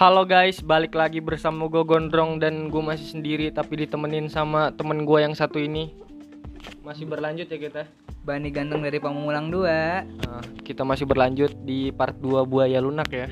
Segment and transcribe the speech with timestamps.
[0.00, 5.04] Halo guys, balik lagi bersama gue Gondrong dan gue masih sendiri tapi ditemenin sama temen
[5.04, 5.92] gue yang satu ini.
[6.80, 7.84] Masih berlanjut ya kita.
[8.24, 13.28] Bani ganteng dari Pamulang 2 Nah, kita masih berlanjut di part 2 Buaya Lunak ya.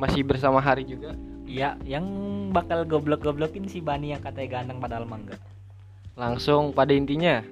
[0.00, 1.12] Masih bersama Hari juga.
[1.44, 2.08] Iya, yang
[2.48, 5.40] bakal goblok-goblokin si Bani yang katanya ganteng padahal mah enggak.
[6.16, 7.44] Langsung pada intinya.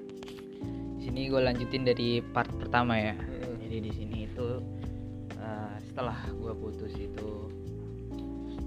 [0.96, 3.12] Di sini gue lanjutin dari part pertama ya
[3.60, 4.60] Jadi di sini itu
[5.36, 7.39] eh, Setelah gue putus itu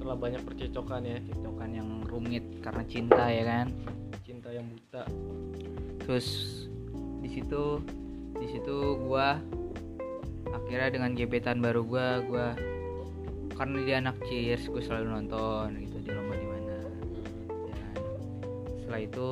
[0.03, 3.71] Setelah banyak percecokan ya, Cekcokan yang rumit karena cinta ya kan
[4.27, 5.07] cinta yang buta.
[6.03, 6.27] Terus
[7.23, 7.79] di situ
[8.35, 9.27] di situ gue
[10.51, 12.47] akhirnya dengan gebetan baru gue gue
[13.55, 16.77] karena dia anak cheers gue selalu nonton gitu di lomba di mana
[17.71, 17.95] kan.
[18.83, 19.31] setelah itu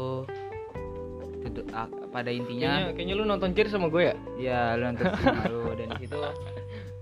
[1.43, 4.15] itu ah, pada intinya Kayaknya, kayaknya lu nonton Cheers sama gue ya?
[4.39, 6.15] Ya lu nonton sama lu dan di situ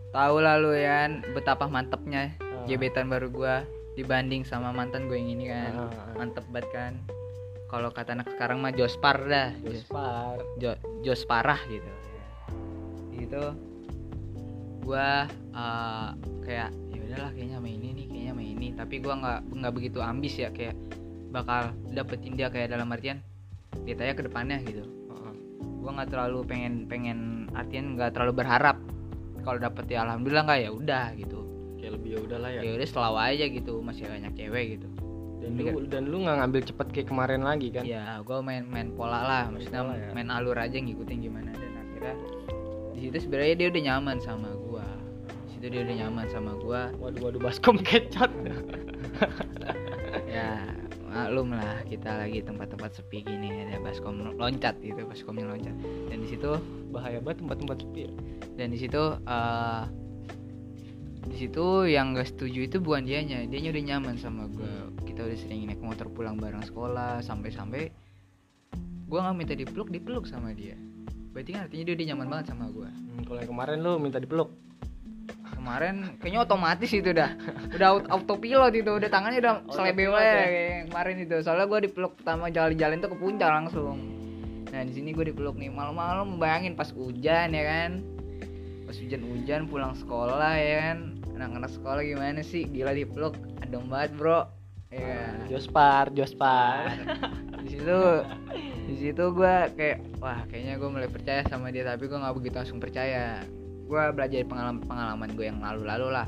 [0.09, 2.33] tahu lah lu ya kan betapa mantepnya.
[2.69, 3.55] Gebetan baru gua
[3.97, 5.71] dibanding sama mantan gue yang ini kan.
[5.75, 6.13] Ah.
[6.15, 6.93] Mantep banget kan.
[7.69, 9.49] Kalau kata anak sekarang mah jospar dah.
[9.59, 10.37] Jos, Jospar.
[10.61, 11.91] jo- jos parah gitu.
[13.11, 13.43] Di situ
[14.85, 16.09] gua eh,
[16.45, 19.99] kayak ya udahlah kayaknya sama ini nih, kayaknya sama ini, tapi gua nggak nggak begitu
[19.99, 20.77] ambis ya kayak
[21.29, 23.21] bakal dapetin dia kayak dalam artian
[23.85, 24.81] lihat aja ke depannya gitu
[25.79, 27.19] gue nggak terlalu pengen pengen
[27.55, 28.77] artian nggak terlalu berharap
[29.47, 31.38] kalau dapet ya alhamdulillah nggak ya udah gitu
[31.79, 32.61] Kayak lebih ya udahlah ya.
[32.61, 34.87] ya udah selalu aja gitu masih banyak cewek gitu
[35.39, 37.83] Dan lu dan lu nggak ngambil cepet kayak kemarin lagi kan?
[37.87, 40.11] ya gue main main pola lah maksudnya pola ya.
[40.11, 42.15] main alur aja ngikutin gimana dan akhirnya
[42.91, 44.85] di situ sebenarnya dia udah nyaman sama gue
[45.47, 48.27] di situ dia udah nyaman sama gue Waduh waduh baskom kecot.
[50.27, 50.67] ya
[51.09, 55.73] maklum lah kita lagi tempat-tempat sepi gini ada baskom loncat gitu baskomnya loncat
[56.11, 56.51] dan di situ
[56.89, 58.11] Bahaya banget tempat-tempat sepi ya.
[58.55, 59.81] dan di situ eh,
[61.21, 63.43] di situ yang gak setuju itu bukan dianya.
[63.43, 64.71] Dia udah nyaman sama gue
[65.03, 67.91] kita udah sering naik motor pulang bareng sekolah sampai-sampai
[69.09, 70.77] gue nggak minta dipeluk dipeluk sama dia.
[71.29, 74.17] Berarti kan artinya dia udah nyaman banget sama gue Hmm, kalau yang kemarin lu minta
[74.17, 74.49] dipeluk.
[75.49, 77.35] kemarin kayaknya otomatis itu dah.
[77.69, 80.39] Udah aut- autopilot itu udah tangannya udah aja ya?
[80.39, 81.35] kayak kemarin itu.
[81.43, 83.97] Soalnya gue dipeluk pertama jalan-jalan tuh ke puncak langsung.
[84.71, 85.67] Nah di sini gue dipeluk nih.
[85.67, 87.91] Malam-malam bayangin pas hujan ya kan.
[88.87, 92.67] Pas hujan-hujan pulang sekolah ya kan anak-anak sekolah gimana sih?
[92.67, 94.43] Gila dipeluk adem banget bro.
[94.91, 95.47] Ya kan?
[95.47, 96.91] Jospar, Jospar.
[97.63, 97.99] di situ
[98.89, 102.55] di situ gue kayak wah kayaknya gue mulai percaya sama dia tapi gue nggak begitu
[102.59, 103.39] langsung percaya.
[103.87, 106.27] Gue belajar pengalaman pengalaman gue yang lalu-lalu lah.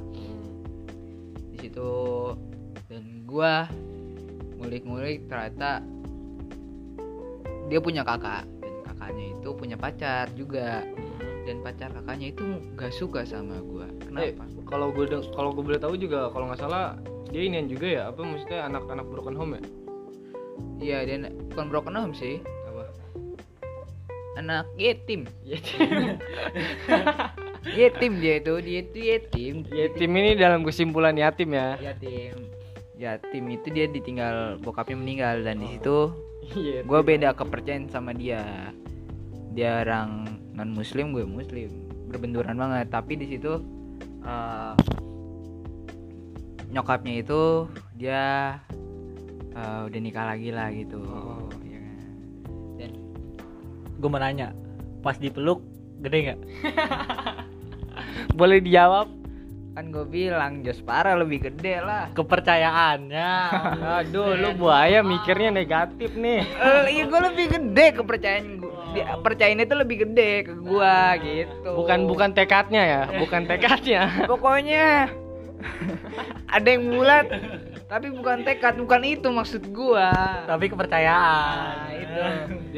[1.51, 1.91] Di situ
[2.87, 3.53] dan gue
[4.63, 5.83] ngulik-ngulik ternyata
[7.67, 8.47] dia punya kakak.
[8.63, 10.87] Dan kakaknya itu punya pacar juga.
[11.43, 12.45] Dan pacar kakaknya itu
[12.77, 14.43] gak suka sama gue kenapa?
[14.67, 16.99] Kalau gue kalau gue boleh tahu juga kalau nggak salah
[17.31, 18.01] dia inian juga ya?
[18.11, 19.61] Apa maksudnya anak-anak broken home ya?
[20.81, 21.17] Iya dia
[21.55, 22.43] bukan broken home sih.
[22.67, 22.83] Apa?
[24.35, 25.59] Anak yatim ya
[27.77, 31.79] yatim dia itu dia itu yatim yatim ini dalam kesimpulan yatim ya?
[31.79, 32.35] Yatim.
[33.01, 36.13] Yatim itu dia ditinggal bokapnya meninggal dan di situ
[36.59, 38.73] iya gue beda kepercayaan sama dia.
[39.51, 41.69] Dia orang non muslim gue muslim.
[42.11, 42.91] Berbenturan banget.
[42.91, 43.80] Tapi di situ
[44.21, 44.73] eh,
[46.67, 48.57] nyokapnya itu dia
[49.51, 51.49] eh, udah nikah lagi lah gitu Oh.
[51.61, 51.99] ya kan.
[52.77, 52.91] dan
[53.95, 54.55] Gue mau nanya,
[54.99, 55.61] pas dipeluk
[55.99, 56.39] gede nggak?
[58.31, 59.07] boleh dijawab
[59.71, 63.31] kan gue bilang Jos Para lebih gede lah Kepercayaannya.
[63.99, 68.70] aduh lu buaya mikirnya negatif nih Eh, iya gue lebih gede kepercayaan gue
[69.23, 71.71] percayaan itu lebih gede ke gua gitu.
[71.75, 74.01] Bukan bukan tekadnya ya bukan tekadnya.
[74.31, 75.11] Pokoknya
[76.49, 77.29] ada yang bulat
[77.85, 80.11] tapi bukan tekad bukan itu maksud gua.
[80.47, 81.91] Tapi kepercayaan.
[81.91, 82.21] nah, itu.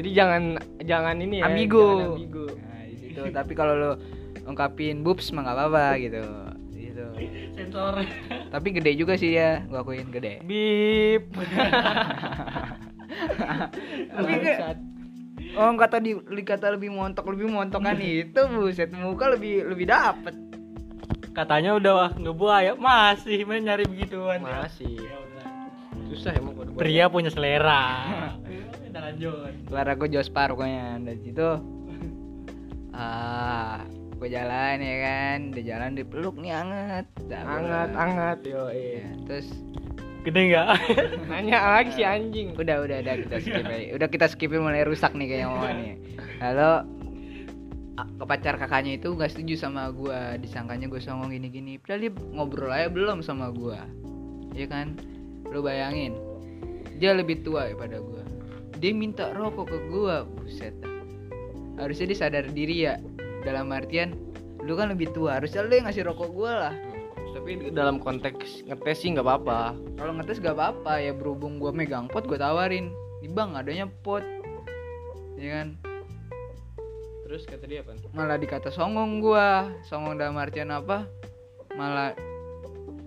[0.01, 0.41] Jadi jangan
[0.81, 2.17] jangan ini ya Ambigu.
[2.17, 2.47] ambigu.
[2.57, 3.21] Nah, di situ.
[3.29, 3.91] Tapi kalau lo
[4.43, 6.23] ungkapin boobs mah nggak apa-apa gitu.
[6.73, 7.05] Gitu
[7.53, 8.05] Sensor.
[8.53, 10.41] tapi gede juga sih ya gua akuin gede.
[10.45, 11.29] Bip.
[14.13, 14.53] Tapi ke,
[15.53, 20.33] oh kata di kata lebih montok lebih montok kan itu buset muka lebih lebih dapet
[21.33, 24.37] Katanya udah wah ngebuaya, masih main nyari begituan.
[24.39, 24.69] ya.
[24.69, 25.17] masih Ya
[26.05, 28.05] susah emang kalau Pria punya selera.
[28.85, 29.49] Udah lanjut.
[29.65, 31.41] Keluar aku Jospar pokoknya dari situ
[32.93, 33.81] ah
[34.13, 39.49] gue jalan ya kan udah jalan dipeluk nih anget gua- hangat yo ya, terus
[40.23, 40.67] Gede nggak?
[41.29, 42.55] nanya lagi si anjing.
[42.55, 43.87] Udah udah udah kita skip aja.
[43.99, 45.95] udah kita skipin mulai rusak nih kayaknya omongan nih
[46.39, 46.73] halo?
[47.93, 50.39] Ke pacar kakaknya itu nggak setuju sama gua.
[50.39, 53.83] Disangkanya gue songong gini gini padahal dia ngobrol aja belum sama gua.
[54.55, 54.95] Ya kan?
[55.51, 56.15] Lu bayangin.
[57.03, 58.23] Dia lebih tua daripada gua.
[58.79, 60.23] Dia minta rokok ke gua.
[60.23, 60.73] Buset
[61.75, 62.95] harusnya dia sadar diri ya.
[63.43, 64.15] Dalam artian
[64.63, 65.43] lu kan lebih tua.
[65.43, 66.92] Harusnya lu yang ngasih rokok gua lah
[67.33, 69.73] Tapi dalam konteks ngetes sih nggak apa-apa.
[69.97, 72.93] kalau ngetes gak apa-apa ya berhubung gua megang pot gua tawarin.
[73.25, 74.21] Nih bang adanya pot.
[75.41, 75.67] Ya kan?
[77.25, 77.97] Terus kata dia apa?
[78.13, 79.65] malah dikata songong gua.
[79.89, 81.09] Songong dalam artian apa?
[81.73, 82.13] Malah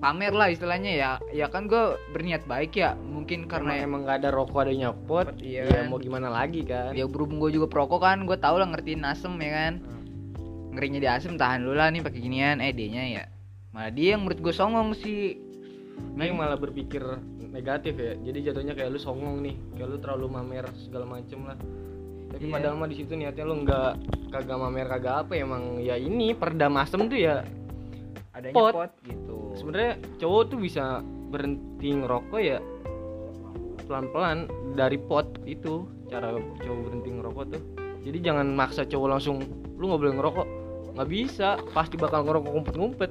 [0.02, 1.10] pamer lah istilahnya ya.
[1.30, 2.98] Ya kan gua berniat baik ya.
[2.98, 5.70] Mungkin Karena karena emang nggak ada rokok adanya pot, Pot, iya.
[5.70, 5.94] ya kan.
[5.94, 6.90] mau gimana lagi kan?
[6.98, 9.72] ya berhubung gua juga perokok kan gua tau lah ngertiin asem ya kan?
[10.74, 12.58] Ngerinya di asem tahan dulu lah nih pakai ginian.
[12.58, 13.35] Eh dia ya
[13.76, 15.36] malah dia yang menurut gue songong sih
[16.16, 17.04] Dia malah berpikir
[17.52, 18.16] negatif ya.
[18.20, 21.56] Jadi jatuhnya kayak lu songong nih, kayak lu terlalu mamer segala macem lah.
[22.32, 22.52] Tapi Iya.
[22.52, 23.92] padahal mah di situ niatnya lu nggak
[24.28, 27.44] kagak mamer kagak apa emang ya ini perdam asem tuh ya
[28.36, 28.74] adanya Pot.
[28.76, 31.00] pot, gitu sebenarnya cowok tuh bisa
[31.32, 32.58] berhenti ngerokok ya
[33.88, 37.62] pelan-pelan dari pot itu cara cowok berhenti ngerokok tuh
[38.04, 39.40] jadi jangan maksa cowok langsung
[39.80, 40.46] lu nggak boleh ngerokok
[40.98, 43.10] nggak bisa pasti bakal ngerokok ngumpet-ngumpet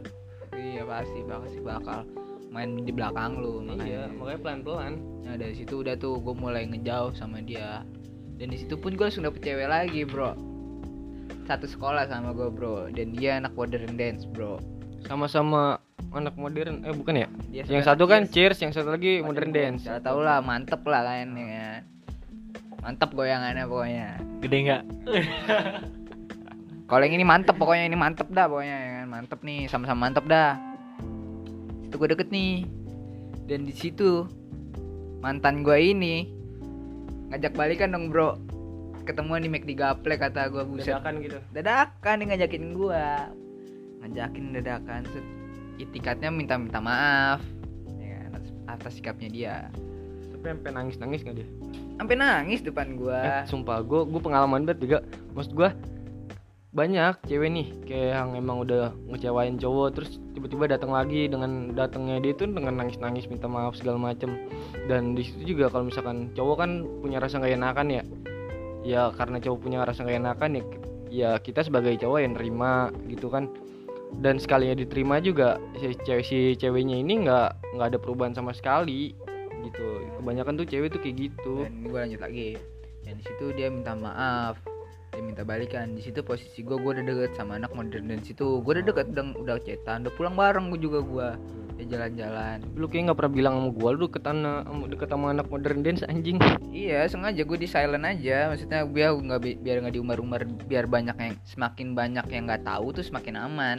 [0.86, 2.06] pasti pasti bakal
[2.56, 4.94] main di belakang lu iya makanya makanya pelan-pelan.
[5.28, 7.84] Nah dari situ udah tuh gue mulai ngejauh sama dia.
[8.40, 10.32] Dan di situ pun gue langsung dapet cewek lagi bro.
[11.44, 12.88] Satu sekolah sama gue bro.
[12.88, 14.64] Dan dia anak modern dance bro.
[15.04, 15.84] Sama-sama
[16.16, 17.28] anak modern eh bukan ya?
[17.52, 18.56] Dia yang satu kan cheers.
[18.56, 19.84] cheers yang satu lagi modern dance.
[19.84, 21.82] Saya tau lah mantep lah kan ya kan.
[22.88, 24.10] Mantep goyangannya pokoknya.
[24.40, 24.84] Gede nggak?
[26.90, 29.08] Kalau yang ini mantep pokoknya ini mantep dah pokoknya ya kan.
[29.12, 30.75] Mantep nih sama-sama mantep dah
[31.95, 32.68] Gue deket nih.
[33.45, 34.27] Dan di situ
[35.21, 36.30] mantan gue ini
[37.33, 38.38] ngajak balikan dong bro.
[39.06, 40.97] Ketemuan di McD Gaplek kata gue buset.
[40.97, 41.38] Dadakan gitu.
[41.53, 43.30] Dadakan dia ngajakin gua.
[44.01, 45.25] Ngajakin dadakan Set,
[45.77, 47.42] itikatnya minta minta maaf.
[48.01, 49.56] Ya, atas, atas sikapnya dia.
[50.33, 51.48] Tapi sampai nangis nangis nggak dia?
[52.01, 54.98] Sampai nangis depan Eh, gua sumpah gue gue pengalaman banget juga.
[55.38, 55.69] Maksud gue
[56.75, 62.19] banyak cewek nih kayak yang emang udah ngecewain cowok terus tiba-tiba datang lagi dengan datangnya
[62.19, 64.36] dia tuh dengan nangis-nangis minta maaf segala macem.
[64.92, 68.04] Dan di situ juga kalau misalkan cowok kan punya rasa gak enakan ya.
[68.83, 70.63] Ya karena cowok punya rasa gak enakan ya
[71.16, 73.48] ya kita sebagai cowok yang nerima gitu kan.
[74.19, 79.16] Dan sekalinya diterima juga si cewek si ceweknya ini nggak nggak ada perubahan sama sekali
[79.63, 80.04] gitu.
[80.19, 81.63] Kebanyakan tuh cewek tuh kayak gitu.
[81.63, 82.60] Dan gua lanjut lagi.
[83.07, 84.75] Dan di situ dia minta maaf
[85.15, 85.95] dia minta balikan.
[85.95, 88.59] Di situ posisi gua gua udah deket sama anak modern dan situ.
[88.59, 91.29] Gua udah deket udah udah cetan udah pulang bareng gua juga gua.
[91.75, 92.63] Ya jalan-jalan.
[92.75, 96.03] Lu kayak nggak pernah bilang sama gua lu deket anak deket sama anak modern dance
[96.07, 96.38] anjing.
[96.71, 98.51] Iya sengaja gue di silent aja.
[98.51, 102.91] Maksudnya biar nggak bi- biar nggak diumbar-umbar biar banyak yang semakin banyak yang nggak tahu
[102.95, 103.77] tuh semakin aman.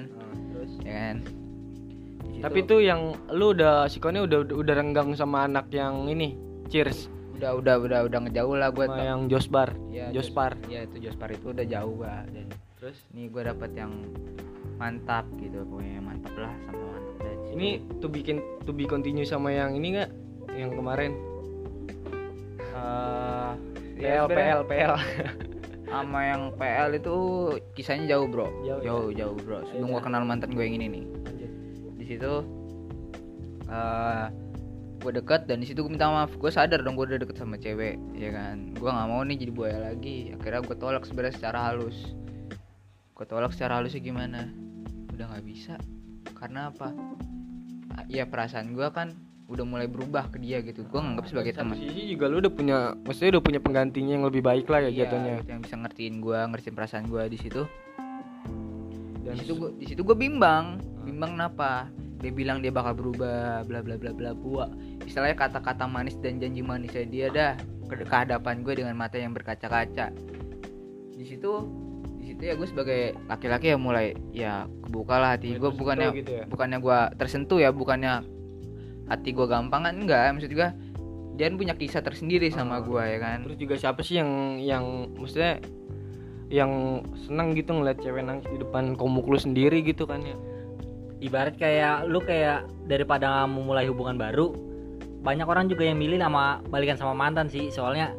[0.53, 0.73] Terus?
[0.85, 1.17] Ya kan?
[2.37, 6.37] Tapi tuh yang lu udah sikonnya udah, udah renggang sama anak yang ini
[6.69, 9.69] cheers udah udah udah udah ngejauh lah gue sama yang Josbar.
[9.93, 10.57] Ya, Jospar.
[10.67, 12.49] ya itu Jospar itu udah jauh gua dan
[12.81, 12.97] terus?
[13.13, 13.93] ini gue dapet yang
[14.77, 17.53] mantap gitu pokoknya mantap lah sama mantap situ.
[17.57, 17.69] ini
[18.01, 20.11] tuh bikin to be continue sama yang ini nggak?
[20.57, 21.13] Yang kemarin?
[23.97, 24.93] Ya, PL PL PL
[25.89, 27.15] sama yang PL itu
[27.73, 28.49] kisahnya jauh bro.
[28.61, 28.93] Jauh, ya?
[28.93, 29.65] jauh jauh bro.
[29.65, 29.95] Sebelum Iya.
[29.97, 31.05] gue kenal mantan gue yang ini nih.
[31.97, 32.33] Di situ
[33.67, 34.25] eh
[34.97, 36.33] gue deket dan di situ gue minta maaf.
[36.33, 38.73] Gue sadar dong gue udah deket sama cewek ya kan?
[38.73, 40.33] Gue nggak mau nih jadi buaya lagi.
[40.33, 41.97] Akhirnya gue tolak sebenarnya secara halus.
[43.13, 44.51] Gue tolak secara halusnya gimana?
[45.11, 45.75] Udah nggak bisa.
[46.33, 46.91] Karena apa?
[47.93, 49.15] Ah, ya perasaan gue kan
[49.47, 50.83] udah mulai berubah ke dia gitu.
[50.85, 51.77] Gue nganggap sebagai Satu teman.
[51.79, 54.99] sisi juga lu udah punya maksudnya udah punya penggantinya yang lebih baik lah ya Iya,
[55.07, 55.35] jatuhnya.
[55.39, 57.63] gitu, yang bisa ngertiin gue ngertiin perasaan gue di situ.
[59.23, 60.83] Dan di situ gue di situ gue bimbang.
[61.07, 61.87] Bimbang kenapa
[62.21, 64.73] dia bilang dia bakal berubah bla bla bla bla gua
[65.05, 67.53] istilahnya kata-kata manis dan janji manisnya dia dah
[67.87, 70.11] ke, ke hadapan gue dengan mata yang berkaca-kaca.
[71.17, 71.51] Di situ
[72.19, 75.71] di situ ya gue sebagai laki-laki ya mulai ya kebuka lah hati gue.
[75.71, 76.45] Bukannya gitu ya?
[76.51, 78.27] bukannya gue tersentuh ya bukannya
[79.07, 80.35] hati gue gampang kan enggak.
[80.35, 80.69] Maksud gue
[81.37, 82.85] dia kan punya kisah tersendiri sama Ah.
[82.85, 83.39] gue ya kan.
[83.47, 85.63] Terus juga siapa sih yang yang maksudnya
[86.47, 90.39] yang senang gitu ngeliat cewek nangis di depan komuk lu sendiri gitu kan ya
[91.17, 94.53] Ibarat kayak lu kayak daripada memulai hubungan baru,
[95.25, 97.73] banyak orang juga yang milih sama balikan sama mantan sih.
[97.73, 98.13] Soalnya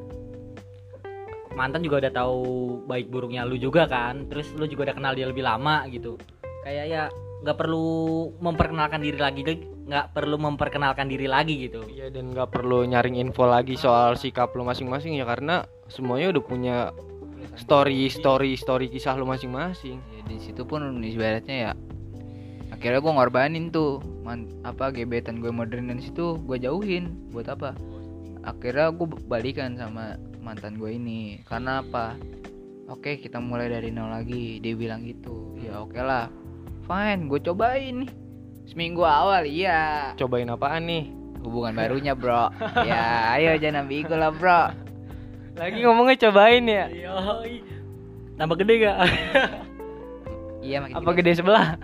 [1.54, 2.42] mantan juga udah tahu
[2.89, 4.25] baik buruknya lu juga kan.
[4.27, 6.18] Terus lu juga udah kenal dia lebih lama gitu.
[6.66, 7.04] Kayak ya
[7.46, 9.42] nggak perlu memperkenalkan diri lagi,
[9.88, 11.86] nggak perlu memperkenalkan diri lagi gitu.
[11.86, 16.44] Iya dan nggak perlu nyaring info lagi soal sikap lu masing-masing ya karena semuanya udah
[16.44, 16.77] punya
[17.58, 21.72] story story story kisah lu masing-masing ya di situ pun ibaratnya ya
[22.77, 23.98] akhirnya gue ngorbanin tuh.
[24.22, 27.10] Man, apa gebetan gue modern dan situ gue jauhin.
[27.34, 27.74] Buat apa?
[28.46, 31.41] Akhirnya gue balikan sama mantan gue ini.
[31.50, 32.13] Karena apa?
[32.88, 34.62] Oke kita mulai dari nol lagi.
[34.62, 35.57] Dia bilang gitu.
[35.57, 36.29] Ya oke lah.
[36.86, 38.05] Fine gue cobain.
[38.05, 38.12] Nih
[38.69, 40.13] seminggu awal iya.
[40.13, 41.10] Cobain apaan nih?
[41.41, 42.53] Hubungan barunya bro.
[42.86, 44.69] Ya ayo jangan ambigu lah bro.
[45.57, 46.86] Lagi ngomongnya cobain ya?
[46.93, 47.65] Yoi.
[48.38, 48.98] Tambah gede gak?
[50.67, 51.79] iya makin apa gede sebelah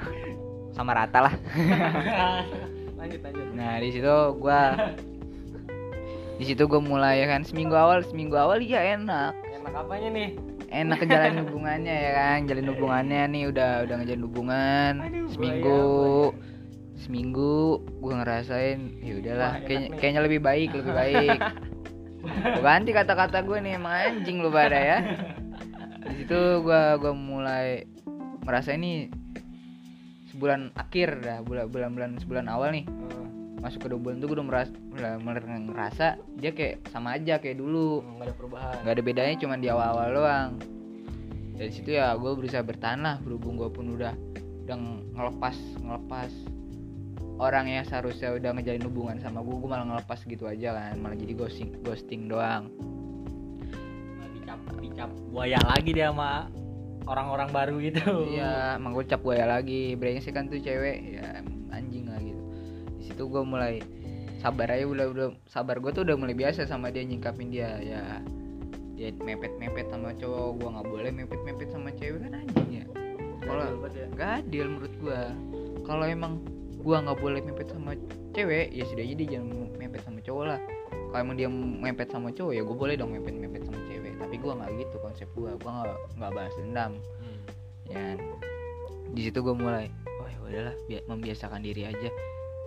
[0.73, 1.33] sama rata lah.
[2.99, 3.45] Lanjut lanjut.
[3.53, 4.59] Nah di situ gua
[6.39, 9.37] di situ gue mulai ya kan seminggu awal seminggu awal iya enak.
[9.53, 10.29] Enak apanya nih?
[10.73, 14.93] Enak ngejalanin hubungannya ya kan jalin hubungannya nih udah udah ngejalin hubungan.
[15.03, 15.81] Aduh, seminggu
[16.97, 21.39] seminggu gue ngerasain ya udahlah kayaknya kayaknya lebih baik lebih baik.
[22.23, 24.97] Gua ganti kata-kata gue nih emang anjing lu pada ya.
[26.07, 27.83] Di situ gue gua mulai
[28.43, 29.11] merasa ini
[30.33, 32.89] sebulan akhir dah bulan bulan bulan sebulan awal nih.
[33.61, 35.11] Masuk ke dua bulan tuh gue udah merasa udah
[35.71, 36.07] ngerasa
[36.41, 38.01] dia kayak sama aja kayak dulu.
[38.01, 38.75] Nggak ada perubahan.
[38.81, 40.49] Nggak ada bedanya cuma di awal-awal doang.
[41.53, 44.17] Dari situ ya gue berusaha bertahan lah berhubung gue pun udah
[44.65, 44.77] udah
[45.15, 46.31] ngelepas ngelepas.
[47.37, 51.15] Orang yang seharusnya udah ngejalin hubungan sama gue gue malah ngelepas gitu aja kan malah
[51.15, 52.67] jadi ghosting ghosting doang.
[54.33, 56.49] Dicap dicap buaya lagi dia sama
[57.07, 58.27] orang-orang baru gitu.
[58.31, 59.95] Iya emang gue cap gue ya lagi.
[59.99, 62.41] Brengsek kan tuh cewek ya anjing lah gitu.
[62.99, 63.83] Di situ gue mulai
[64.39, 65.79] sabar aja udah udah sabar.
[65.79, 68.01] Gue tuh udah mulai biasa sama dia nyingkapin dia ya.
[68.93, 72.85] Dia mepet mepet sama cowok gue nggak boleh mepet mepet sama cewek kan anjing ya.
[73.43, 73.65] Kalau
[74.15, 75.21] nggak adil menurut gue
[75.83, 76.39] kalau emang
[76.83, 77.95] gue nggak boleh mepet sama
[78.35, 80.59] cewek ya sudah jadi jangan mepet sama cowok lah.
[81.13, 83.72] Kalau emang dia mepet sama cowok ya gue boleh dong mepet mepet sama
[84.43, 86.93] gue nggak gitu konsep gue gue nggak nggak balas dendam.
[87.87, 88.19] Ya
[89.13, 89.87] di situ gue mulai
[90.19, 92.09] oh ya udahlah bi- membiasakan diri aja.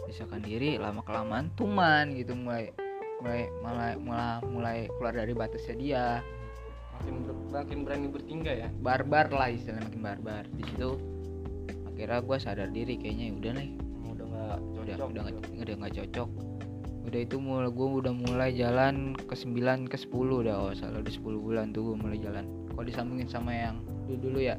[0.09, 2.73] Biasakan diri lama kelamaan tuman gitu mulai
[3.21, 6.07] mulai mulai mulai mulai keluar dari batasnya dia.
[6.97, 8.69] Makin ber- makin berani bertingkah ya?
[8.81, 10.45] Barbar lah istilahnya makin barbar.
[10.57, 10.91] Di situ
[11.93, 13.69] akhirnya gue sadar diri kayaknya ya udah nih.
[13.77, 15.39] Emang udah nggak cocok udah gitu.
[15.53, 16.29] nggak udah nggak cocok
[17.07, 21.15] udah itu mulai gue udah mulai jalan ke 9 ke 10 udah oh salah udah
[21.15, 22.45] 10 bulan tuh gue mulai jalan.
[22.75, 23.79] Kalau disambungin sama yang
[24.11, 24.59] dulu dulu ya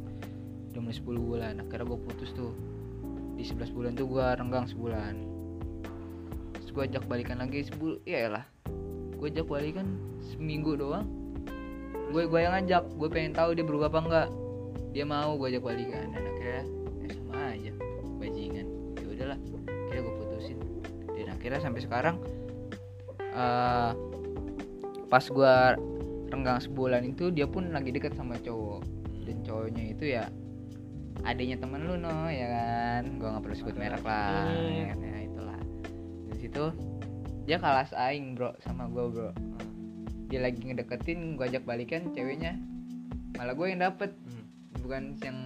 [0.71, 2.55] udah mulai 10 bulan akhirnya gue putus tuh.
[3.35, 5.13] Di 11 bulan tuh gue renggang sebulan.
[6.55, 8.47] Terus gue ajak balikan lagi sebul ya lah
[9.17, 11.09] gue ajak balikan seminggu doang.
[12.13, 14.29] Gue gue yang ngajak gue pengen tahu dia berubah apa enggak.
[14.95, 16.63] Dia mau gue ajak balikan dan akhirnya
[17.03, 17.71] ya sama aja
[18.21, 18.67] bajingan.
[19.03, 19.37] Ya udahlah
[19.67, 20.57] akhirnya gue putusin.
[21.11, 22.15] Dan akhirnya sampai sekarang
[23.37, 23.91] eh
[25.07, 25.55] pas gue
[26.27, 28.81] renggang sebulan itu dia pun lagi deket sama cowok.
[29.23, 30.25] Dan cowoknya itu ya
[31.25, 33.21] adanya temen lu no ya kan?
[33.21, 35.61] Gue nggak perlu sebut merek lah ya, kan, ya itulah.
[36.27, 36.65] Dari situ
[37.47, 39.31] dia kalah saing bro sama gue bro.
[40.27, 42.59] Dia lagi ngedeketin gue ajak balikan ceweknya.
[43.39, 44.11] Malah gue yang dapet.
[44.11, 44.36] Hmm.
[44.87, 45.37] Bukan yang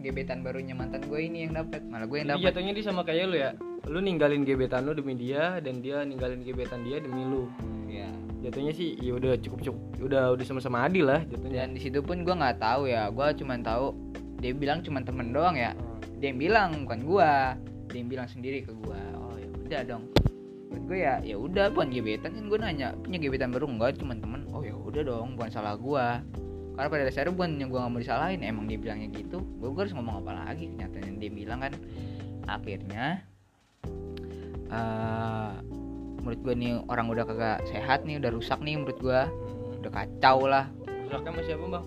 [0.00, 1.84] gebetan barunya mantan gue ini yang dapet.
[1.84, 2.48] Malah gue yang dapet.
[2.48, 3.52] jatuhnya dia sama kayak lu ya?
[3.84, 7.52] Lu ninggalin gebetan lu demi dia dan dia ninggalin gebetan dia demi lu.
[7.84, 8.08] Ya
[8.40, 9.82] jatuhnya sih ya udah cukup cukup.
[10.00, 11.68] Udah udah sama-sama adil lah jatuhnya.
[11.68, 13.12] Dan di situ pun gue nggak tahu ya.
[13.12, 13.92] Gue cuman tahu
[14.40, 15.76] dia bilang cuman temen doang ya.
[16.16, 17.30] Dia yang bilang bukan gue
[17.92, 20.08] dia yang bilang sendiri ke gue oh ya udah dong.
[20.72, 22.96] Menurut gue ya ya udah bukan gebetan kan gue nanya.
[22.96, 24.40] Punya gebetan baru enggak cuman temen.
[24.56, 26.06] Oh ya udah dong bukan salah gue
[26.80, 29.44] karena pada dasarnya bukan yang gue nggak mau disalahin emang dia bilangnya gitu.
[29.60, 30.72] Gue harus ngomong apa lagi?
[30.72, 31.76] Kenyataannya dia bilang kan
[32.48, 33.20] akhirnya
[34.72, 35.52] eh
[36.24, 39.76] menurut gue nih orang udah kagak sehat nih udah rusak nih menurut gue Hmm.
[39.84, 40.72] udah kacau lah.
[41.04, 41.84] Rusaknya sama siapa bang?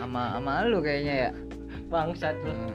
[0.00, 1.30] Sama sama lu kayaknya ya.
[1.92, 2.56] Bangsat lu.
[2.56, 2.72] Hmm.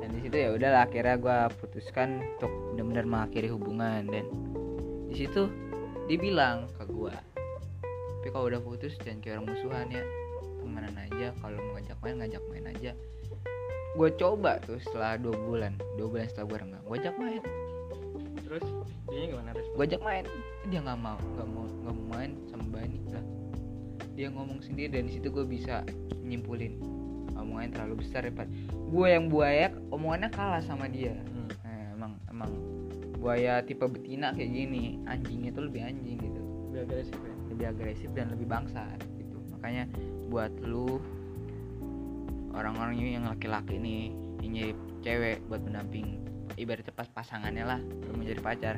[0.00, 4.08] dan di situ ya udahlah akhirnya gue putuskan untuk benar-benar mengakhiri hubungan.
[4.08, 4.24] Dan
[5.04, 5.52] di situ
[6.08, 7.12] dia bilang ke gue
[8.20, 10.04] tapi kalau udah putus jangan kayak orang musuhan ya
[10.60, 12.92] temenan aja kalau mau ngajak main ngajak main aja.
[13.98, 17.42] Gue coba tuh setelah dua bulan dua bulan setelah gue renggang gue ajak main.
[18.46, 18.64] Terus
[19.10, 19.74] dia gimana respon?
[19.74, 20.24] Gue ajak main.
[20.68, 23.24] Dia nggak mau nggak mau nggak mau main sama Bani lah.
[24.14, 25.82] Dia ngomong sendiri dan di situ gue bisa
[26.22, 26.78] nyimpulin.
[27.40, 28.32] Omongannya terlalu besar ya
[28.70, 31.16] gue yang buaya omongannya kalah sama dia.
[31.16, 31.48] Hmm.
[31.64, 32.50] nah, emang emang
[33.16, 35.00] buaya tipe betina kayak gini.
[35.08, 36.40] Anjingnya tuh lebih anjing gitu.
[36.70, 37.34] Lebih agresif ya?
[37.50, 39.09] Lebih agresif dan lebih bangsat
[39.60, 39.84] makanya
[40.32, 40.96] buat lu
[42.56, 44.08] orang-orang ini yang laki-laki nih
[44.40, 44.72] yang nyari
[45.04, 46.16] cewek buat mendamping
[46.56, 48.74] ibaratnya pas pasangannya lah belum menjadi pacar.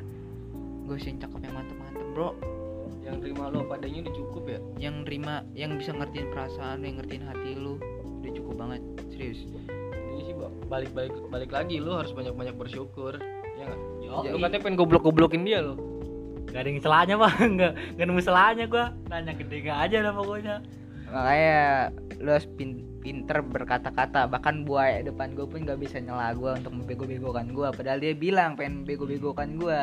[0.83, 2.35] Gue sih cakep yang mantep-mantep bro.
[2.99, 4.59] Yang terima lo padanya udah cukup ya?
[4.75, 7.79] Yang nerima yang bisa ngertiin perasaan lu, yang ngertiin hati lu
[8.19, 8.81] udah cukup banget.
[9.15, 9.39] Serius.
[9.47, 13.23] Jadi sih ba- balik balik balik lagi lo harus banyak banyak bersyukur.
[13.55, 13.81] Ya nggak?
[14.03, 15.92] Yo, lo katanya pengen goblok goblokin dia lo
[16.53, 18.85] Gak ada yang celahnya bang, gak, gak nemu celahnya gua.
[19.09, 20.55] Nanya gede gak aja lah pokoknya.
[21.09, 21.61] Makanya
[22.21, 24.29] lu harus pin- pinter berkata-kata.
[24.29, 28.53] Bahkan buaya depan gue pun gak bisa nyela gue untuk membego-begokan gue padahal dia bilang
[28.53, 29.79] pengen bego-begokan gue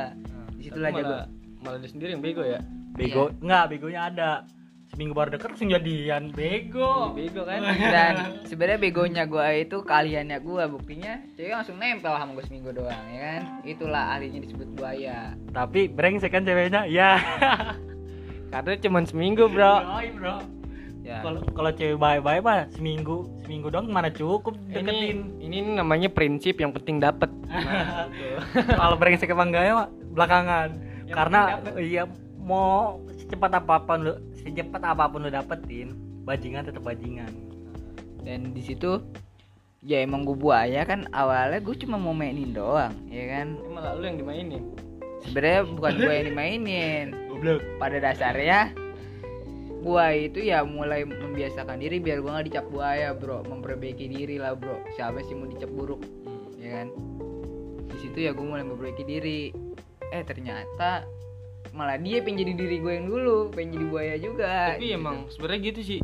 [0.57, 1.29] di situlah Tapi jago malah,
[1.67, 2.61] malah dia sendiri yang bego ya?
[2.95, 4.31] Bego, enggak begonya ada
[5.01, 6.29] Seminggu baru deket langsung jadian.
[6.29, 7.17] Bego.
[7.17, 7.65] Bego kan?
[7.97, 13.09] Dan sebenarnya begonya gue itu kaliannya gue buktinya cewek langsung nempel sama gue seminggu doang
[13.09, 13.43] ya kan?
[13.65, 15.33] Itulah ahlinya disebut buaya.
[15.57, 17.17] Tapi brengsek kan ceweknya, ya
[18.53, 19.81] karena cuman seminggu bro.
[19.81, 20.37] Yoi, bro.
[21.01, 21.25] Ya.
[21.25, 25.19] Kalau kalau cewek baik-baik mah seminggu seminggu doang mana cukup ini deketin.
[25.41, 27.33] ini namanya prinsip yang penting dapet.
[27.49, 28.05] Nah.
[28.85, 30.69] Kalau brengsek apa enggak ya belakangan.
[31.09, 31.41] Yang Karena
[31.81, 32.05] iya
[32.45, 33.57] mau secepat
[34.03, 35.95] lu secepat apa pun lu dapetin,
[36.25, 37.31] bajingan tetap bajingan.
[38.21, 39.01] dan di situ
[39.81, 43.57] ya emang gue buaya kan awalnya gue cuma mau mainin doang ya kan?
[43.73, 44.63] Malah lu yang dimainin.
[45.25, 47.07] Sebenarnya bukan gue yang dimainin.
[47.81, 48.77] Pada dasarnya
[49.81, 53.41] gua itu ya mulai membiasakan diri biar gua nggak dicap buaya bro.
[53.49, 54.85] Memperbaiki diri lah bro.
[54.93, 56.05] Siapa sih mau dicap buruk
[56.61, 56.93] ya kan?
[57.89, 59.49] Di situ ya gue mulai memperbaiki diri.
[60.13, 61.09] Eh ternyata
[61.71, 65.61] malah dia pengen jadi diri gue yang dulu pengen jadi buaya juga tapi emang sebenarnya
[65.71, 66.01] gitu sih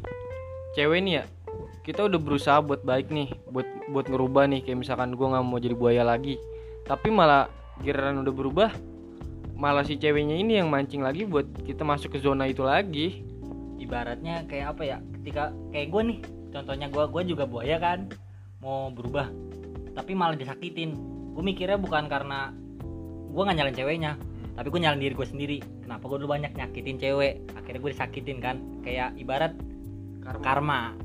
[0.79, 1.25] cewek nih ya
[1.87, 5.59] kita udah berusaha buat baik nih buat buat ngerubah nih kayak misalkan gua nggak mau
[5.63, 6.39] jadi buaya lagi
[6.87, 7.47] tapi malah
[7.83, 8.71] giliran udah berubah
[9.57, 13.27] malah si ceweknya ini yang mancing lagi buat kita masuk ke zona itu lagi
[13.77, 14.99] Ibaratnya kayak apa ya?
[15.21, 16.19] Ketika kayak gue nih,
[16.53, 18.09] contohnya gue gue juga buaya kan,
[18.65, 19.29] mau berubah,
[19.93, 20.97] tapi malah disakitin.
[21.37, 22.57] Gue mikirnya bukan karena
[23.31, 24.13] gue nggak nyalain ceweknya,
[24.57, 25.59] tapi gue nyalain diri gue sendiri.
[25.85, 27.45] Kenapa gue dulu banyak nyakitin cewek?
[27.53, 29.53] Akhirnya gue disakitin kan, kayak ibarat
[30.43, 30.97] karma.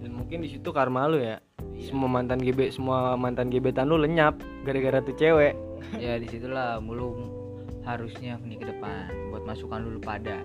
[0.00, 1.38] dan mungkin di situ karma lu ya.
[1.80, 4.36] Semua mantan GB semua mantan gebetan lu lenyap
[4.66, 5.54] gara-gara tuh cewek.
[5.96, 7.16] Ya di situlah mulu
[7.88, 10.44] harusnya nih ke depan buat masukan dulu pada.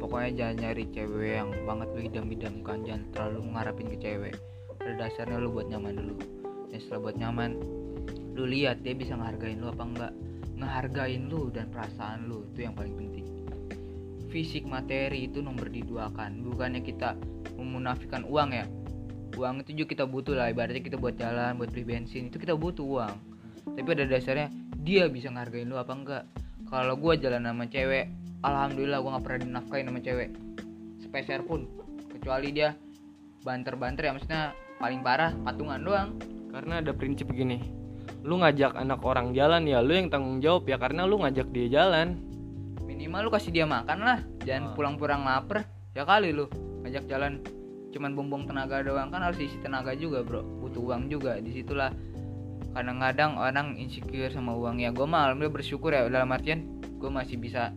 [0.00, 2.78] Pokoknya jangan nyari cewek yang banget lu idam-idamkan.
[2.86, 4.34] Jangan terlalu mengharapin ke cewek.
[4.80, 6.14] Pada dasarnya lu buat nyaman dulu.
[6.72, 7.50] Dan setelah buat nyaman
[8.38, 10.12] lu lihat dia bisa ngehargain lu apa enggak
[10.58, 13.26] ngehargain lu dan perasaan lu itu yang paling penting.
[14.28, 17.16] Fisik materi itu nomor diduakan bukannya kita
[17.56, 18.66] memunafikan uang ya.
[19.38, 22.58] Uang itu juga kita butuh lah ibaratnya kita buat jalan buat beli bensin itu kita
[22.58, 23.14] butuh uang.
[23.72, 26.24] Tapi pada dasarnya dia bisa ngehargain lu apa enggak?
[26.68, 28.10] Kalau gua jalan sama cewek
[28.44, 30.30] alhamdulillah gua nggak pernah dinafkain sama cewek.
[31.00, 31.64] Sepeser pun
[32.12, 32.74] kecuali dia
[33.46, 34.42] banter-banter ya maksudnya
[34.76, 36.10] paling parah patungan doang.
[36.48, 37.77] Karena ada prinsip gini
[38.22, 41.66] lu ngajak anak orang jalan ya lu yang tanggung jawab ya karena lu ngajak dia
[41.68, 42.18] jalan.
[42.84, 44.18] Minimal lu kasih dia makan lah.
[44.20, 44.44] Ah.
[44.44, 45.68] jangan pulang-pulang lapar.
[45.94, 46.50] Ya kali lu
[46.84, 47.40] ngajak jalan.
[47.94, 49.08] Cuman bumbung tenaga doang.
[49.08, 50.42] Kan harus isi tenaga juga bro.
[50.42, 51.38] Butuh uang juga.
[51.38, 51.94] Di situlah
[52.74, 54.82] kadang-kadang orang insecure sama uang.
[54.82, 56.04] Ya gue mah alhamdulillah bersyukur ya.
[56.10, 57.72] Dalam artian gue masih bisa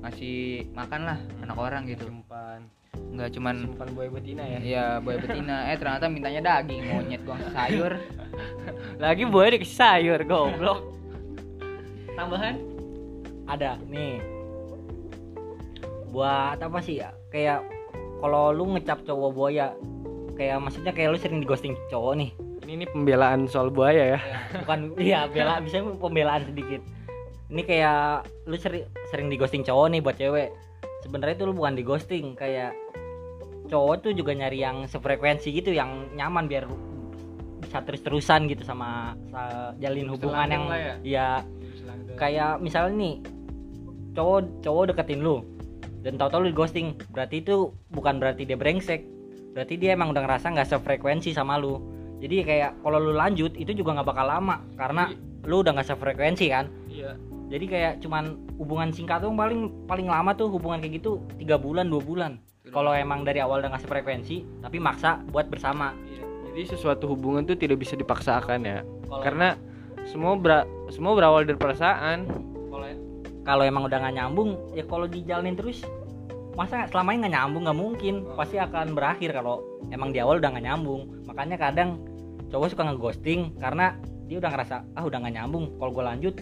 [0.00, 2.08] ngasih makan lah anak orang gitu.
[2.08, 2.79] Simpan
[3.20, 4.58] nggak cuman simpan buaya betina ya?
[4.64, 5.68] Ya boy betina.
[5.68, 7.92] Eh ternyata mintanya daging monyet gua sayur.
[9.02, 10.80] Lagi buaya dikasih sayur goblok.
[12.16, 12.56] Tambahan?
[13.44, 14.24] Ada nih.
[16.14, 17.04] Buat apa sih?
[17.04, 17.12] Ya?
[17.28, 17.66] Kayak
[18.24, 19.76] kalau lu ngecap cowok buaya,
[20.40, 22.32] kayak maksudnya kayak lu sering di ghosting cowok nih.
[22.64, 24.20] ini, ini pembelaan soal buaya ya?
[24.64, 26.80] Bukan iya bela bisa pembelaan sedikit.
[27.50, 30.69] Ini kayak lu sering sering di ghosting cowok nih buat cewek
[31.04, 32.76] sebenarnya itu lu bukan di ghosting kayak
[33.70, 36.66] cowok tuh juga nyari yang sefrekuensi gitu yang nyaman biar
[37.62, 40.94] bisa terus terusan gitu sama, sa- jalin hubungan yang ya.
[41.06, 41.28] ya
[42.18, 43.14] kayak misalnya nih
[44.16, 45.46] cowok cowok deketin lu
[46.02, 50.22] dan tahu-tahu lu di ghosting berarti itu bukan berarti dia brengsek berarti dia emang udah
[50.24, 51.78] ngerasa nggak sefrekuensi sama lu.
[52.20, 55.10] Jadi kayak kalau lu lanjut itu juga nggak bakal lama karena
[55.48, 56.68] lu udah nggak sefrekuensi kan.
[56.89, 56.89] iya
[57.50, 61.90] jadi kayak cuman hubungan singkat tuh paling paling lama tuh hubungan kayak gitu tiga bulan
[61.90, 62.32] dua bulan.
[62.70, 65.90] Kalau emang dari awal udah nggak sefrekuensi tapi maksa buat bersama.
[66.06, 66.22] Iya.
[66.50, 68.82] jadi sesuatu hubungan tuh tidak bisa dipaksakan ya.
[69.06, 69.48] Kalau- karena
[70.06, 72.26] semua bera- semua berawal dari perasaan.
[72.70, 72.86] Kalau
[73.42, 75.82] kalau emang udah nggak nyambung ya kalau dijalanin terus
[76.54, 77.62] masa selamanya nggak nyambung?
[77.66, 78.14] Nggak mungkin.
[78.38, 81.26] Pasti akan berakhir kalau emang di awal udah nggak nyambung.
[81.26, 81.98] Makanya kadang
[82.50, 83.94] cowok suka ngeghosting karena
[84.26, 85.74] dia udah ngerasa ah udah nggak nyambung.
[85.78, 86.34] Kalau gue lanjut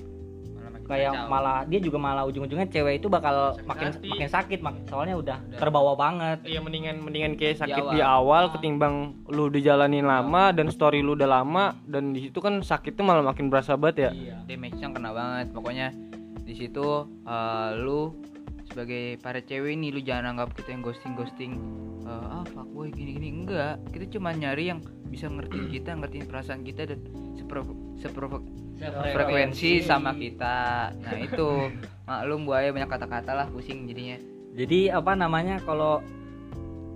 [0.88, 4.08] kayak malah dia juga malah ujung-ujungnya cewek itu bakal Sakit makin hati.
[4.08, 5.58] makin sakit mak- soalnya udah Udah.
[5.58, 7.92] terbawa banget Iya mendingan mendingan kayak sakit awal.
[7.92, 8.94] di awal ketimbang
[9.26, 13.46] lu dijalanin lama dan story lu udah lama dan di situ kan sakitnya malah makin
[13.46, 14.10] berasa banget ya.
[14.10, 15.92] iya damage-nya kena banget pokoknya
[16.40, 16.86] di situ
[17.22, 18.16] eh, lu
[18.64, 21.52] sebagai para cewek nih lu jangan anggap kita yang ghosting ghosting
[22.06, 26.88] ah fuckboy gini gini enggak kita cuma nyari yang bisa ngertiin kita ngertiin perasaan kita
[26.88, 27.04] dan
[27.36, 27.60] sepro,
[28.78, 30.90] sepro, frekuensi sama kita.
[31.02, 31.68] nah itu.
[32.08, 34.16] Maklum buaya banyak kata-kata lah pusing jadinya.
[34.56, 36.00] Jadi apa namanya kalau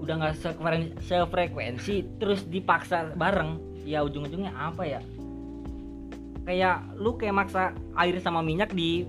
[0.01, 5.01] udah nggak sefrekuensi, sefrekuensi terus dipaksa bareng ya ujung-ujungnya apa ya?
[6.49, 9.05] Kayak lu kayak maksa air sama minyak di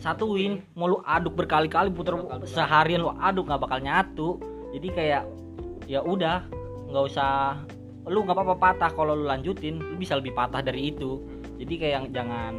[0.00, 4.28] satuin mau lu aduk berkali-kali puter seharian lu aduk nggak bakal nyatu.
[4.72, 5.22] Jadi kayak
[5.84, 6.40] ya udah
[6.88, 7.60] nggak usah
[8.08, 11.20] lu nggak apa-apa patah kalau lu lanjutin lu bisa lebih patah dari itu
[11.58, 12.54] jadi kayak yang jangan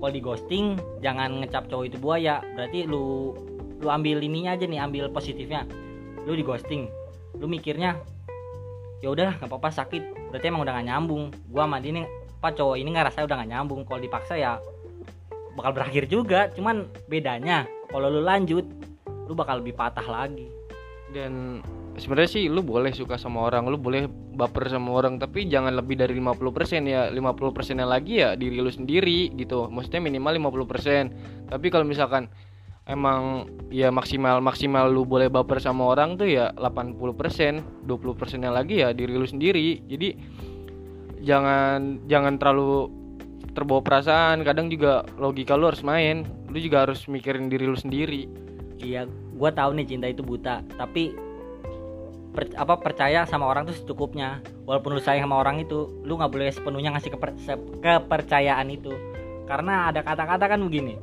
[0.00, 0.66] kalau di ghosting
[1.04, 2.40] jangan ngecap cowok itu buaya.
[2.56, 3.36] Berarti lu
[3.80, 5.68] lu ambil ininya aja nih ambil positifnya.
[6.24, 6.88] Lu di ghosting
[7.38, 8.00] lu mikirnya
[9.04, 10.32] ya udah nggak apa-apa sakit.
[10.32, 11.24] Berarti emang udah gak nyambung.
[11.50, 12.02] Gua sama dia ini
[12.40, 13.80] apa cowok ini ngerasa udah gak nyambung.
[13.84, 14.56] Kalau dipaksa ya
[15.58, 16.48] bakal berakhir juga.
[16.54, 18.64] Cuman bedanya kalau lu lanjut
[19.28, 20.48] lu bakal lebih patah lagi.
[21.10, 21.60] Dan
[21.98, 25.98] sebenarnya sih lu boleh suka sama orang lu boleh baper sama orang tapi jangan lebih
[25.98, 27.10] dari 50% ya.
[27.10, 29.66] 50% persennya lagi ya diri lu sendiri gitu.
[29.66, 32.30] Maksudnya minimal 50% tapi kalau misalkan
[32.88, 38.82] emang ya maksimal maksimal lu boleh baper sama orang tuh ya 80% 20% nya lagi
[38.82, 39.82] ya diri lu sendiri.
[39.86, 40.08] Jadi
[41.20, 42.90] jangan jangan terlalu
[43.52, 44.42] terbawa perasaan.
[44.46, 46.24] Kadang juga logika lu harus main.
[46.50, 48.26] Lu juga harus mikirin diri lu sendiri.
[48.80, 49.04] Iya
[49.36, 50.64] gua tahu nih cinta itu buta.
[50.76, 51.29] Tapi
[52.30, 54.42] per- apa percaya sama orang tuh secukupnya.
[54.64, 58.94] Walaupun lu sayang sama orang itu lu nggak boleh sepenuhnya ngasih keper- se- kepercayaan itu.
[59.50, 60.94] Karena ada kata-kata kan begini.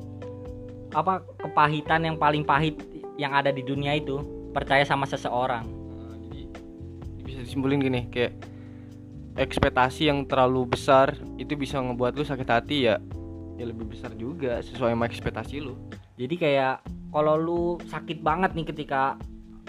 [0.96, 2.80] Apa kepahitan yang paling pahit
[3.20, 4.24] yang ada di dunia itu
[4.56, 5.68] percaya sama seseorang.
[5.68, 6.42] Nah, jadi
[7.28, 8.34] bisa disimpulin gini kayak
[9.38, 12.98] ekspektasi yang terlalu besar itu bisa ngebuat lu sakit hati ya.
[13.58, 15.76] Ya lebih besar juga sesuai sama ekspektasi lu.
[16.18, 16.82] Jadi kayak
[17.14, 19.18] kalau lu sakit banget nih ketika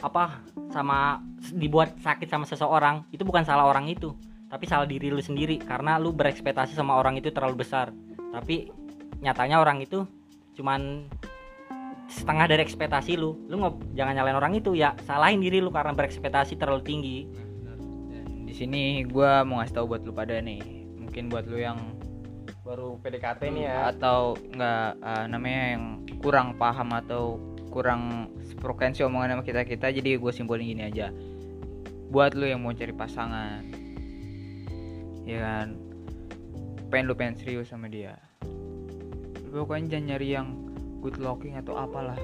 [0.00, 0.40] apa
[0.70, 1.20] sama
[1.54, 4.14] dibuat sakit sama seseorang itu bukan salah orang itu
[4.48, 7.92] tapi salah diri lu sendiri karena lu berekspektasi sama orang itu terlalu besar.
[8.32, 8.72] Tapi
[9.20, 10.08] nyatanya orang itu
[10.56, 11.04] cuman
[12.08, 13.36] setengah dari ekspektasi lu.
[13.46, 17.18] Lu nggak jangan nyalain orang itu ya salahin diri lu karena berekspektasi terlalu tinggi.
[17.60, 17.78] Dan
[18.48, 20.64] di sini gua mau ngasih tahu buat lu pada nih
[20.96, 21.76] mungkin buat lu yang
[22.64, 23.92] baru PDKT nih ya.
[23.92, 25.84] Atau enggak eh, namanya yang
[26.24, 27.36] kurang paham atau
[27.68, 31.12] kurang frekuensi omongan sama kita kita jadi gue simpulin gini aja.
[32.08, 33.62] Buat lu yang mau cari pasangan
[35.28, 35.76] ya kan?
[36.88, 38.16] Pengen lu pengen serius sama dia.
[39.52, 40.48] Lu pokoknya jangan nyari yang
[41.04, 42.16] good looking atau apalah.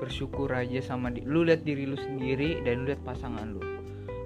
[0.00, 3.64] Bersyukur aja sama di lu lihat diri lu sendiri dan lu lihat pasangan lu.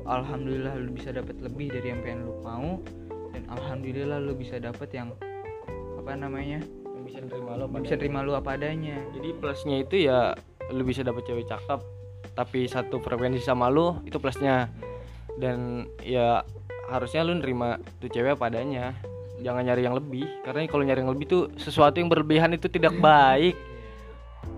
[0.05, 2.83] Alhamdulillah lu bisa dapat lebih dari yang pengen lu mau
[3.33, 5.15] dan alhamdulillah lu bisa dapat yang
[5.99, 6.61] apa namanya
[7.05, 8.97] bisa nerima lo bisa terima lu apa adanya.
[9.13, 10.33] Jadi plusnya itu ya
[10.73, 11.81] lu bisa dapet cewek cakep
[12.35, 14.73] tapi satu frekuensi sama lu itu plusnya.
[15.37, 16.43] Dan ya
[16.89, 18.97] harusnya lu nerima tuh cewek apa adanya.
[19.45, 22.97] Jangan nyari yang lebih karena kalau nyari yang lebih tuh sesuatu yang berlebihan itu tidak
[22.99, 23.55] baik.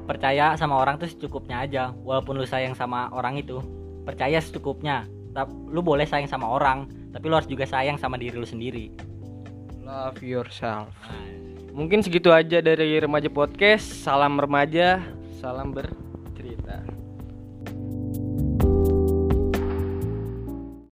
[0.06, 3.58] Percaya sama orang tuh secukupnya aja walaupun lu sayang sama orang itu.
[4.06, 5.04] Percaya secukupnya
[5.34, 8.94] tapi lu boleh sayang sama orang tapi lu harus juga sayang sama diri lu sendiri.
[9.82, 10.94] Love yourself
[11.76, 13.84] mungkin segitu aja dari remaja podcast.
[14.00, 15.04] Salam remaja
[15.36, 16.05] salam ber